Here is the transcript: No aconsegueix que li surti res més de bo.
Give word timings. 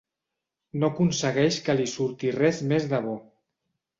No 0.83 0.89
aconsegueix 0.93 1.59
que 1.67 1.75
li 1.81 1.85
surti 1.93 2.33
res 2.39 2.63
més 2.73 2.91
de 2.95 3.03
bo. 3.07 3.15